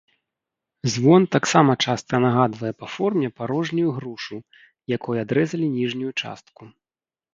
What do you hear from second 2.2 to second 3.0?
нагадвае па